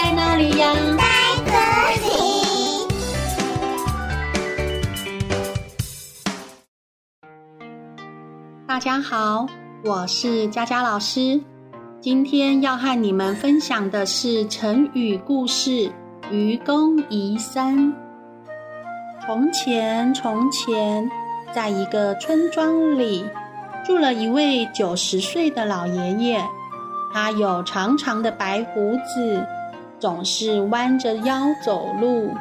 [0.00, 0.72] 在哪里呀？
[0.96, 1.02] 在
[1.44, 1.50] 这
[2.06, 2.08] 里。
[8.64, 9.44] 大家好，
[9.84, 11.40] 我是佳佳老师。
[12.00, 15.70] 今天要和你们分享的是成语故事
[16.30, 17.76] 《愚公移山》。
[19.26, 21.10] 从前，从前，
[21.52, 23.28] 在一个村庄里，
[23.84, 26.40] 住了一位九十岁的老爷爷。
[27.12, 29.44] 他有长长的白胡子，
[29.98, 32.32] 总是弯着腰走路。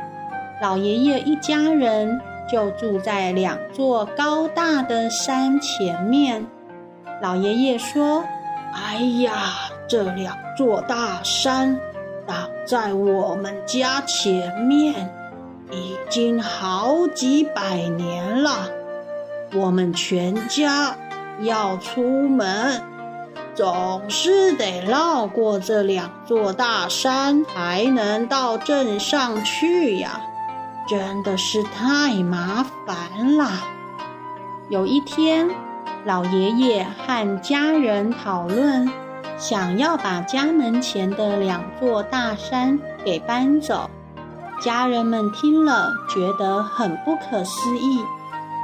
[0.61, 2.19] 老爷爷一家人
[2.51, 6.45] 就住在两座高大的山前面。
[7.21, 8.23] 老爷爷说
[8.73, 9.53] ：“哎呀，
[9.87, 11.79] 这两座大山
[12.25, 15.09] 挡在我们家前面，
[15.71, 18.69] 已经好几百年了。
[19.53, 20.95] 我们全家
[21.41, 22.81] 要出门。”
[23.57, 30.21] 总是得绕过这两座大山，才能到镇上去呀，
[30.87, 33.49] 真的是太麻烦了。
[34.69, 35.49] 有一天，
[36.05, 38.87] 老爷爷和家人讨论，
[39.39, 43.89] 想要把家门前的两座大山给搬走。
[44.61, 48.03] 家人们听了，觉得很不可思议，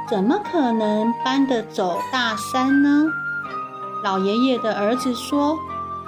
[0.08, 3.06] 怎么可能搬得走大山呢？
[4.04, 5.58] 老爷爷的儿子说：“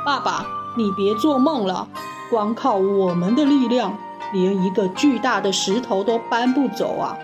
[0.04, 0.44] 爸爸，
[0.74, 1.88] 你别做梦了，
[2.28, 3.96] 光靠我们的力量，
[4.34, 7.16] 连一个巨大的石头都搬不走啊，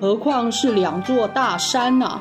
[0.00, 2.20] 何况是两座大山呢？”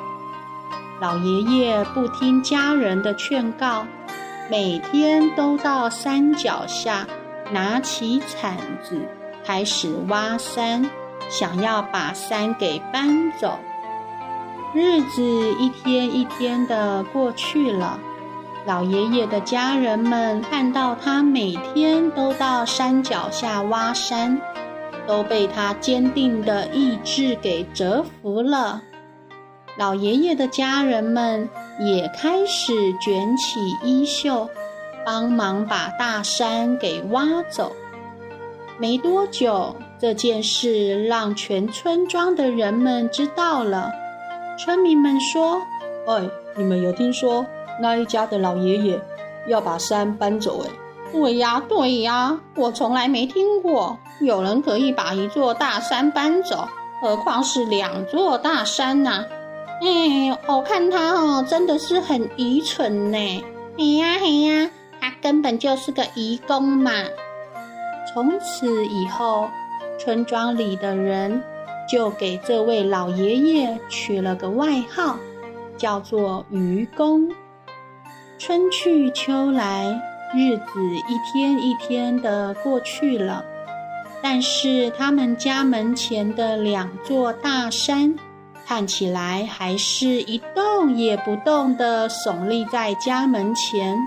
[0.99, 3.85] 老爷爷不听家人的劝告，
[4.49, 7.05] 每天都到山脚下，
[7.51, 8.99] 拿起铲子
[9.45, 10.89] 开始挖山，
[11.29, 13.59] 想要把山给搬走。
[14.71, 15.23] 日子
[15.59, 17.99] 一天一天的过去了，
[18.67, 24.39] 老爷爷的家人们看到他每天都到山脚下挖山，
[25.07, 28.83] 都被他坚定的意志给折服了。
[29.75, 32.71] 老爷爷的家人们也开始
[33.01, 34.47] 卷起衣袖，
[35.03, 37.71] 帮忙把大山给挖走。
[38.77, 43.91] 没多久，这件事让全村庄的人们知道了。
[44.59, 45.61] 村民们说
[46.05, 47.45] ：“哎，你们有听说
[47.81, 48.99] 那一家的老爷爷
[49.47, 50.61] 要把山搬走？
[50.63, 50.69] 哎，
[51.13, 56.67] 对呀，对呀，我从来没听过有人可以把一座大山搬走，
[57.01, 59.23] 何况是两座大山呢？
[59.81, 63.45] 哎，我看他哦，真的是很愚蠢呢。
[63.77, 66.91] 嘿呀嘿呀，他根本就是个愚公嘛。
[68.13, 69.47] 从此以后，
[69.97, 71.41] 村庄里的人。”
[71.89, 75.17] 就给这位老爷爷取了个外号，
[75.75, 77.27] 叫做愚公。
[78.37, 79.85] 春去秋来，
[80.35, 80.63] 日子
[81.09, 83.43] 一天一天的过去了，
[84.21, 88.15] 但是他们家门前的两座大山，
[88.67, 93.97] 看起来还是一动也不动的耸立在家门前。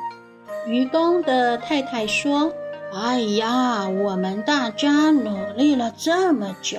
[0.66, 2.53] 愚公的太太说
[2.94, 6.78] ：“哎呀，我们大家努力了这么久。”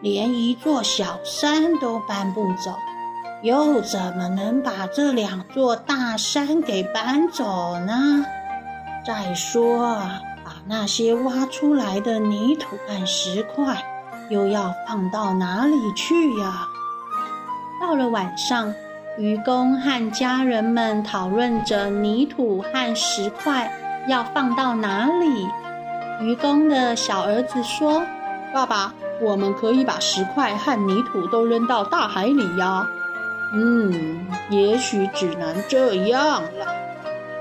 [0.00, 2.74] 连一座小山都搬不走，
[3.42, 8.24] 又怎么能把这两座大山给搬走呢？
[9.06, 9.98] 再说，
[10.44, 13.82] 把那些挖出来的泥土和石块，
[14.30, 16.66] 又要放到哪里去呀？
[17.80, 18.74] 到了晚上，
[19.16, 23.72] 愚公和家人们讨论着泥土和石块
[24.08, 25.48] 要放到哪里。
[26.20, 28.02] 愚公的小儿子说
[28.52, 32.88] ：“爸爸。”我们可以把石块和泥土都扔到大海里呀。
[33.52, 36.66] 嗯，也许只能这样了。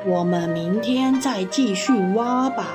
[0.06, 2.68] 我们明天再继续挖吧。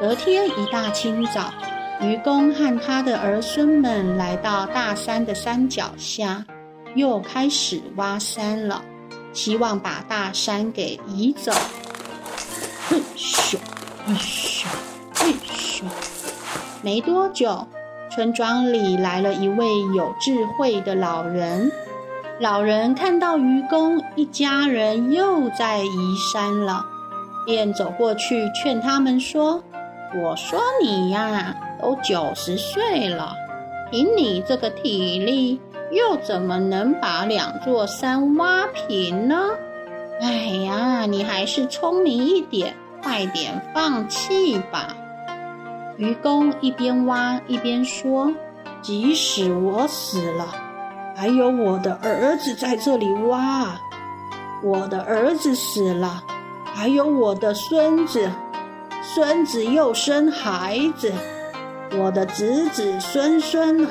[0.00, 1.52] 隔天一大清早，
[2.00, 6.44] 愚公和他的儿孙们来到大山的山脚下，
[6.96, 8.82] 又开始挖山了，
[9.32, 11.52] 希望把大山给移走。
[12.88, 13.56] 嘿咻，
[14.04, 14.51] 嘿咻，
[16.82, 17.64] 没多久，
[18.10, 21.70] 村庄里来了一位有智慧的老人。
[22.40, 26.84] 老人看到愚公一家人又在移山了，
[27.46, 29.62] 便走过去劝他们说
[30.20, 33.32] ：“我说你呀，都九十岁了，
[33.92, 35.60] 凭你这个体力，
[35.92, 39.50] 又怎么能把两座山挖平呢？
[40.20, 40.32] 哎
[40.64, 44.96] 呀，你还是聪明一点，快点放弃吧。”
[45.96, 48.32] 愚公一边挖一边说
[48.82, 50.46] ：“即使我死了，
[51.14, 53.66] 还有我的儿子在这里挖；
[54.62, 56.22] 我的儿子死了，
[56.74, 58.30] 还有我的孙子。
[59.02, 61.12] 孙子又生孩子，
[61.98, 63.90] 我的子子孙孙啊，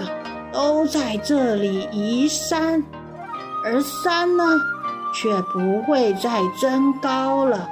[0.52, 2.84] 都在这里移山，
[3.64, 4.44] 而山呢，
[5.14, 7.70] 却不会再增高了。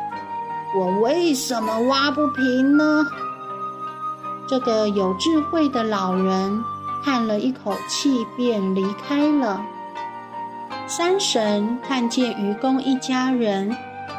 [0.78, 3.04] 我为什么挖不平呢？
[4.50, 6.64] 这个有智慧的老人
[7.04, 9.64] 叹了一口气，便离开了。
[10.88, 13.78] 山神看见愚公一家人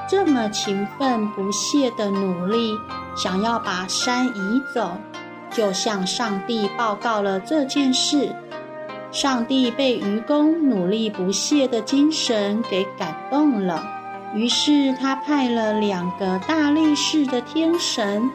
[0.09, 2.79] 这么勤奋不懈的努力，
[3.17, 4.93] 想要把山移走，
[5.51, 8.33] 就向上帝报告了这件事。
[9.11, 13.85] 上帝被愚公努力不懈的精神给感动了，
[14.33, 18.31] 于是他派了两个大力士的天神。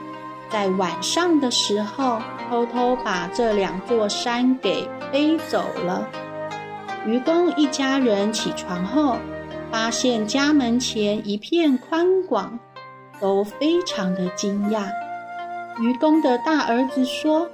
[0.50, 2.20] 在晚上的时候，
[2.50, 6.08] 偷偷把这两座山给背走了。
[7.06, 9.18] 愚公一家人起床后，
[9.72, 12.58] 发现家门前一片宽广，
[13.20, 14.86] 都非常的惊讶。
[15.80, 17.48] 愚公的大儿子说：“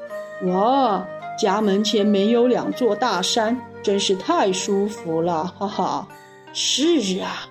[0.45, 1.03] 哇，
[1.39, 6.07] 家门前没有两座大山，真是太舒服了，哈哈。”
[6.53, 7.47] 是啊，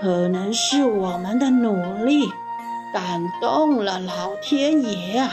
[0.00, 2.28] 可能是我们的努力。
[2.92, 5.30] 感动了老天爷啊！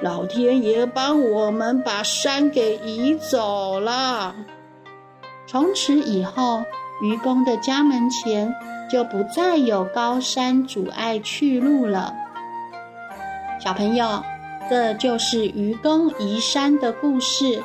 [0.00, 4.34] 老天爷帮我们把山给移走了。
[5.46, 6.62] 从此以后，
[7.02, 8.52] 愚公的家门前
[8.90, 12.14] 就不再有高山阻碍去路了。
[13.60, 14.22] 小朋友，
[14.68, 17.62] 这就是愚公移山的故事。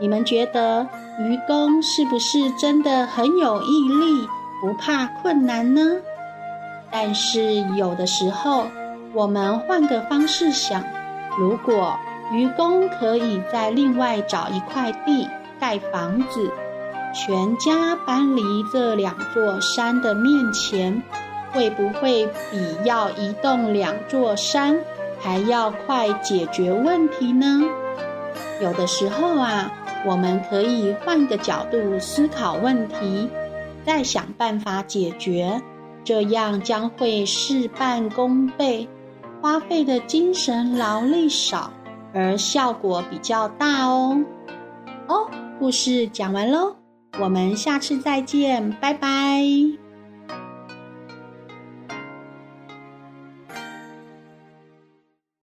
[0.00, 0.88] 你们觉得
[1.18, 4.28] 愚公是不是真的很有毅力，
[4.60, 5.82] 不怕困难呢？
[6.96, 8.68] 但是有的时候，
[9.12, 10.80] 我们换个方式想，
[11.36, 11.98] 如果
[12.32, 16.48] 愚公可以在另外找一块地盖房子，
[17.12, 18.42] 全家搬离
[18.72, 21.02] 这两座山的面前，
[21.52, 24.78] 会不会比要移动两座山
[25.20, 27.64] 还要快解决问题呢？
[28.62, 29.68] 有的时候啊，
[30.06, 33.28] 我们可以换个角度思考问题，
[33.84, 35.60] 再想办法解决。
[36.04, 38.88] 这样将会事半功倍，
[39.40, 41.72] 花费的精神劳力少，
[42.12, 44.22] 而效果比较大哦。
[45.08, 45.28] 哦，
[45.58, 46.76] 故事讲完喽，
[47.18, 49.83] 我们下次再见，拜拜。